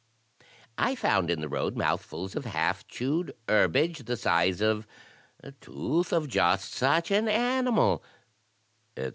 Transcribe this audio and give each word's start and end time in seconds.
"I 0.79 0.95
found 0.95 1.29
in 1.29 1.41
the 1.41 1.47
road 1.47 1.77
mouthfuls 1.77 2.35
of 2.35 2.45
half 2.45 2.87
chewed 2.87 3.35
herbage 3.47 4.03
the 4.05 4.17
size 4.17 4.59
of 4.59 4.87
a 5.41 5.51
tooth 5.51 6.11
of 6.11 6.27
just 6.27 6.73
such 6.73 7.11
an 7.11 7.27
animal," 7.27 8.03
etc. 8.97 9.09